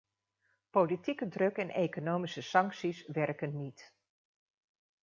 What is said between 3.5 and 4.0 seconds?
niet.